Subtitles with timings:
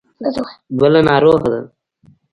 [0.79, 1.61] بله ناروغه ده.